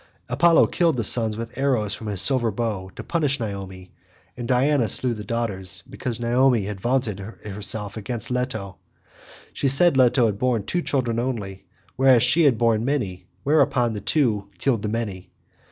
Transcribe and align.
Apollo 0.29 0.65
killed 0.65 0.97
the 0.97 1.03
sons 1.03 1.37
with 1.37 1.55
arrows 1.59 1.93
from 1.93 2.07
his 2.07 2.19
silver 2.19 2.49
bow, 2.49 2.89
to 2.95 3.03
punish 3.03 3.39
Niobe, 3.39 3.89
and 4.35 4.47
Diana 4.47 4.89
slew 4.89 5.13
the 5.13 5.23
daughters, 5.23 5.83
because 5.87 6.19
Niobe 6.19 6.63
had 6.63 6.81
vaunted 6.81 7.19
herself 7.19 7.97
against 7.97 8.31
Leto; 8.31 8.77
she 9.53 9.67
said 9.67 9.95
Leto 9.97 10.25
had 10.25 10.39
borne 10.39 10.63
two 10.65 10.81
children 10.81 11.19
only, 11.19 11.67
whereas 11.97 12.23
she 12.23 12.45
had 12.45 12.53
herself 12.55 12.59
borne 12.59 12.83
many—whereon 12.83 13.93
the 13.93 14.01
two 14.01 14.49
killed 14.57 14.81
the 14.81 14.89
many. 14.89 15.29